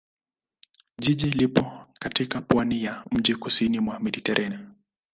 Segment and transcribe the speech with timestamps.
[0.99, 4.67] Jiji lipo katika pwani ya mjini kusini mwa Mediteranea.